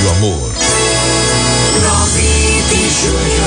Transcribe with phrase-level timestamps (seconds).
[0.00, 0.50] Rádio Amor.
[1.82, 2.20] 9
[2.70, 3.44] de julho.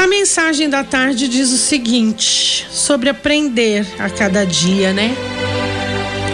[0.00, 5.16] A mensagem da tarde diz o seguinte: sobre aprender a cada dia, né?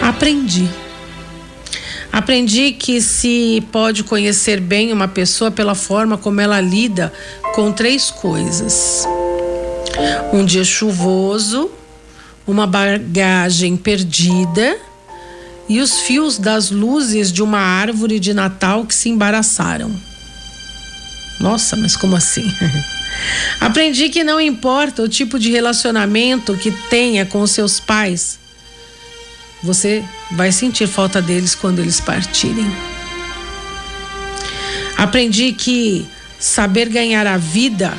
[0.03, 0.69] Aprendi.
[2.11, 7.11] Aprendi que se pode conhecer bem uma pessoa pela forma como ela lida
[7.55, 9.07] com três coisas:
[10.31, 11.71] um dia chuvoso,
[12.45, 14.77] uma bagagem perdida
[15.67, 19.91] e os fios das luzes de uma árvore de Natal que se embaraçaram.
[21.39, 22.45] Nossa, mas como assim?
[23.59, 28.37] Aprendi que não importa o tipo de relacionamento que tenha com seus pais,
[29.61, 32.69] você vai sentir falta deles quando eles partirem.
[34.97, 36.05] Aprendi que
[36.39, 37.93] saber ganhar a vida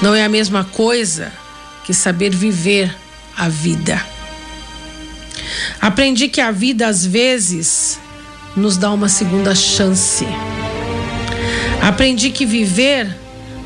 [0.00, 1.32] não é a mesma coisa
[1.84, 2.94] que saber viver
[3.36, 4.04] a vida.
[5.80, 7.98] Aprendi que a vida às vezes
[8.56, 10.26] nos dá uma segunda chance.
[11.80, 13.16] Aprendi que viver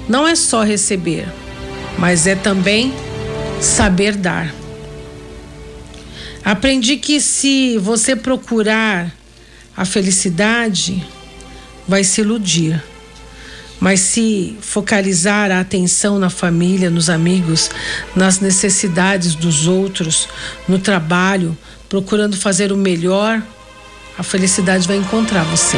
[0.08, 1.26] não é só receber,
[1.98, 2.92] mas é também
[3.60, 4.54] saber dar.
[6.44, 9.10] Aprendi que se você procurar
[9.76, 11.04] a felicidade,
[11.88, 12.80] vai se iludir.
[13.84, 17.68] Mas se focalizar a atenção na família, nos amigos,
[18.16, 20.26] nas necessidades dos outros,
[20.66, 21.54] no trabalho,
[21.86, 23.42] procurando fazer o melhor,
[24.16, 25.76] a felicidade vai encontrar você.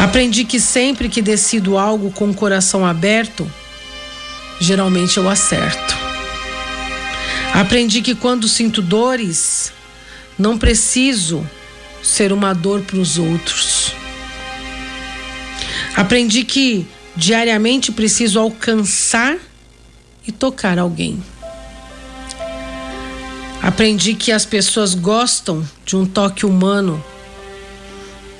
[0.00, 3.48] Aprendi que sempre que decido algo com o coração aberto,
[4.58, 5.96] geralmente eu acerto.
[7.52, 9.72] Aprendi que quando sinto dores,
[10.36, 11.48] não preciso
[12.02, 13.73] ser uma dor para os outros.
[15.96, 19.36] Aprendi que diariamente preciso alcançar
[20.26, 21.22] e tocar alguém.
[23.62, 27.02] Aprendi que as pessoas gostam de um toque humano,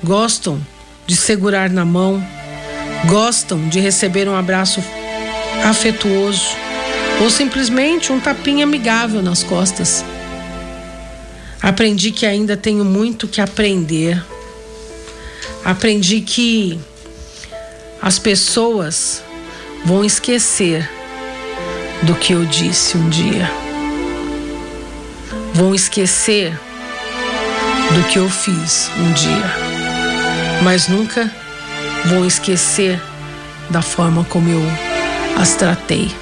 [0.03, 0.59] gostam
[1.07, 2.23] de segurar na mão,
[3.07, 4.83] gostam de receber um abraço
[5.63, 6.55] afetuoso
[7.21, 10.03] ou simplesmente um tapinha amigável nas costas.
[11.61, 14.23] Aprendi que ainda tenho muito que aprender.
[15.63, 16.79] Aprendi que
[18.05, 19.23] as pessoas
[19.83, 20.87] vão esquecer
[22.03, 23.51] do que eu disse um dia.
[25.55, 26.51] Vão esquecer
[27.95, 29.55] do que eu fiz um dia.
[30.61, 31.31] Mas nunca
[32.05, 33.01] vão esquecer
[33.71, 34.61] da forma como eu
[35.41, 36.13] as tratei.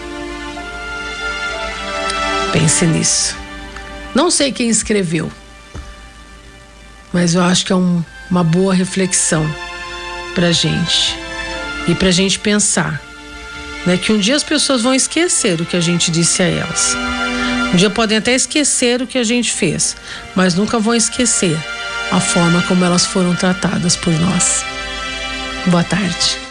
[2.53, 3.35] Pense nisso.
[4.15, 5.29] Não sei quem escreveu,
[7.11, 8.01] mas eu acho que é um,
[8.31, 9.45] uma boa reflexão
[10.33, 11.22] para gente
[11.87, 13.01] e para gente pensar,
[13.85, 16.95] né, que um dia as pessoas vão esquecer o que a gente disse a elas.
[17.73, 19.95] Um dia podem até esquecer o que a gente fez,
[20.35, 21.57] mas nunca vão esquecer
[22.11, 24.63] a forma como elas foram tratadas por nós.
[25.67, 26.42] Boa tarde.